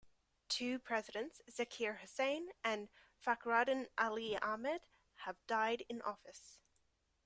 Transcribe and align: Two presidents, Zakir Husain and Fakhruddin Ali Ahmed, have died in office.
Two 0.49 0.79
presidents, 0.79 1.43
Zakir 1.47 1.99
Husain 1.99 2.47
and 2.63 2.89
Fakhruddin 3.23 3.85
Ali 3.99 4.35
Ahmed, 4.39 4.81
have 5.27 5.45
died 5.45 5.83
in 5.89 6.01
office. 6.01 6.57